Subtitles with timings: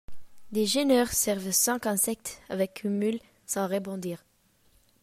[0.51, 4.25] Des gêneurs servent cinq insectes avec une mule sans rebondir.